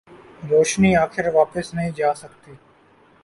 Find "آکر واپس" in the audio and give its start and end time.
0.95-1.73